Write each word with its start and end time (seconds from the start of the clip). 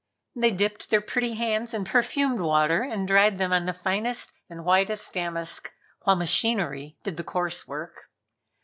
They 0.35 0.49
dipped 0.49 0.89
their 0.89 0.99
pretty 0.99 1.35
hands 1.35 1.75
in 1.75 1.85
perfumed 1.85 2.41
water 2.41 2.81
and 2.81 3.07
dried 3.07 3.37
them 3.37 3.53
on 3.53 3.67
the 3.67 3.71
finest 3.73 4.33
and 4.49 4.65
whitest 4.65 5.13
damask, 5.13 5.71
while 6.05 6.15
machinery 6.15 6.97
did 7.03 7.17
the 7.17 7.23
coarse 7.23 7.67
work. 7.67 8.09